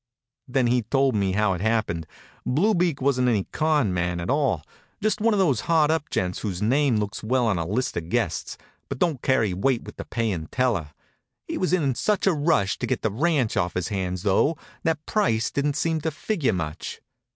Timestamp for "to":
12.79-12.87, 16.01-16.09